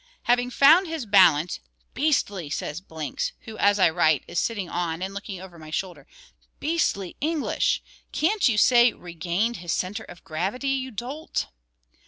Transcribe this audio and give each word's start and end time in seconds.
]Having 0.23 0.49
found 0.49 0.87
his 0.87 1.05
balance 1.05 1.59
["Beastly!" 1.93 2.49
says 2.49 2.81
Blinks, 2.81 3.33
who, 3.41 3.55
as 3.59 3.77
I 3.77 3.87
write, 3.91 4.23
is 4.27 4.39
sitting 4.39 4.67
on 4.67 4.99
and 5.03 5.13
looking 5.13 5.39
over 5.39 5.59
my 5.59 5.69
shoulder, 5.69 6.07
"beastly 6.59 7.15
English! 7.21 7.83
Can't 8.11 8.49
you 8.49 8.57
say, 8.57 8.93
'regained 8.93 9.57
his 9.57 9.73
centre 9.73 10.05
of 10.05 10.23
gravity,' 10.23 10.69
you 10.69 10.89
dolt." 10.89 11.49